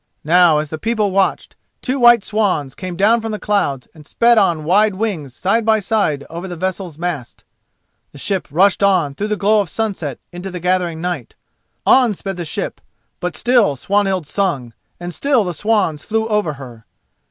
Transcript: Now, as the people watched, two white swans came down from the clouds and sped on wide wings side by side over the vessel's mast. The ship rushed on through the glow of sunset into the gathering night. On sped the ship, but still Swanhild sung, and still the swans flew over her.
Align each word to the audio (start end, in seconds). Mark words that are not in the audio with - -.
Now, 0.25 0.57
as 0.57 0.69
the 0.69 0.79
people 0.79 1.11
watched, 1.11 1.55
two 1.83 1.99
white 1.99 2.23
swans 2.23 2.73
came 2.73 2.95
down 2.95 3.21
from 3.21 3.31
the 3.31 3.37
clouds 3.37 3.87
and 3.93 4.03
sped 4.03 4.39
on 4.39 4.63
wide 4.63 4.95
wings 4.95 5.35
side 5.35 5.63
by 5.63 5.77
side 5.77 6.25
over 6.27 6.47
the 6.47 6.55
vessel's 6.55 6.97
mast. 6.97 7.43
The 8.11 8.17
ship 8.17 8.47
rushed 8.49 8.81
on 8.81 9.13
through 9.13 9.27
the 9.27 9.35
glow 9.37 9.59
of 9.59 9.69
sunset 9.69 10.17
into 10.31 10.49
the 10.49 10.59
gathering 10.59 11.01
night. 11.01 11.35
On 11.85 12.15
sped 12.15 12.37
the 12.37 12.45
ship, 12.45 12.81
but 13.19 13.35
still 13.35 13.75
Swanhild 13.75 14.25
sung, 14.25 14.73
and 14.99 15.13
still 15.13 15.43
the 15.43 15.53
swans 15.53 16.03
flew 16.03 16.27
over 16.27 16.53
her. 16.53 16.87